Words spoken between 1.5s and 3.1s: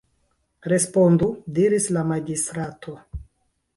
diris la magistrato.